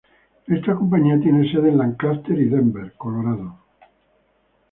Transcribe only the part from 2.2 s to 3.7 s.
y Denver, Colorado.